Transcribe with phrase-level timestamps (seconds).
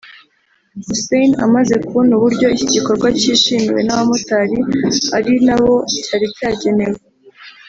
[0.85, 4.57] Hussein amaze kubona uburyo iki gikorwa cyishimiwe n’abamotari
[5.17, 6.99] ari nabo cyari cyagenewe